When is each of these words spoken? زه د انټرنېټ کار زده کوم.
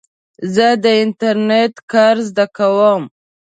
زه 0.53 0.67
د 0.83 0.85
انټرنېټ 1.03 1.73
کار 1.91 2.15
زده 2.29 2.45
کوم. 2.57 3.03